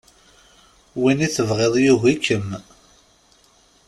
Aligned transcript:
Win 0.99 1.23
i 1.27 1.29
tebɣiḍ 1.35 1.73
yugi-kem. 1.85 2.47